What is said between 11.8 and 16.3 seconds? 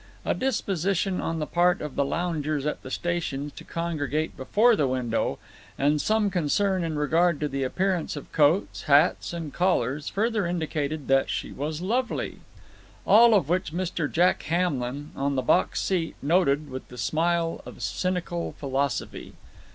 lovely. All of which Mr. Jack Hamlin, on the box seat,